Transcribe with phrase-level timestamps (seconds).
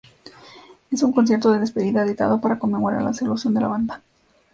[0.89, 4.01] Es un concierto de despedida editado para conmemorar la disolución de la banda.